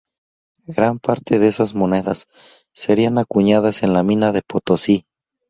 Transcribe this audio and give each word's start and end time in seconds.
Gran 0.65 0.97
parte 0.97 1.37
de 1.37 1.47
esas 1.47 1.75
monedas 1.75 2.25
serían 2.73 3.19
acuñadas 3.19 3.83
en 3.83 3.93
la 3.93 4.01
mina 4.01 4.31
de 4.31 4.41
Potosí. 4.41 5.05